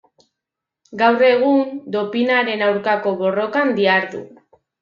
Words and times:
Gaur 1.01 1.25
egun, 1.27 1.61
dopinaren 1.97 2.65
aurkako 2.71 3.15
borrokan 3.23 3.79
dihardu. 3.81 4.27